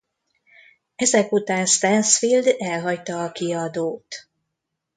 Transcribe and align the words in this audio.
Ezek 0.95 1.31
után 1.31 1.65
Stansfield 1.65 2.55
elhagyta 2.59 3.23
a 3.23 3.31
kiadót. 3.31 4.29